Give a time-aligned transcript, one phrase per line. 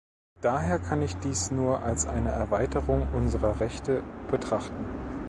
[0.41, 4.87] Daher kann ich dies nur als eine Erweiterung unserer Rechte betrachten.